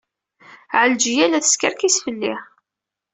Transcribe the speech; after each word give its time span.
Ɛelǧiya 0.79 1.25
la 1.27 1.43
teskerkis 1.43 1.97
fell-i. 2.03 2.33